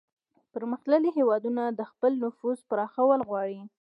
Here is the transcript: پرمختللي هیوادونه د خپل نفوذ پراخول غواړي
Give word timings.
پرمختللي 0.53 1.09
هیوادونه 1.17 1.63
د 1.69 1.81
خپل 1.91 2.11
نفوذ 2.25 2.59
پراخول 2.69 3.19
غواړي 3.29 3.59